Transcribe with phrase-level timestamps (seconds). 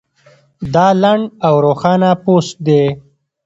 [0.73, 2.83] دا لنډ او روښانه پوسټ دی